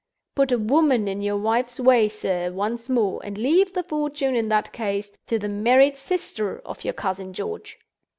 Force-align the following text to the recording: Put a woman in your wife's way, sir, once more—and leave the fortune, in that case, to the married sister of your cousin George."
Put 0.33 0.51
a 0.51 0.57
woman 0.57 1.07
in 1.07 1.21
your 1.21 1.37
wife's 1.37 1.79
way, 1.79 2.09
sir, 2.09 2.51
once 2.51 2.89
more—and 2.89 3.37
leave 3.37 3.73
the 3.73 3.83
fortune, 3.83 4.33
in 4.33 4.49
that 4.49 4.73
case, 4.73 5.11
to 5.27 5.37
the 5.37 5.47
married 5.47 5.95
sister 5.95 6.57
of 6.65 6.83
your 6.83 6.95
cousin 6.95 7.33
George." 7.33 7.77